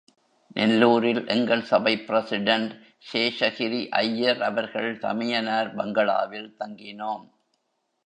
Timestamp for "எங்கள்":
1.27-1.61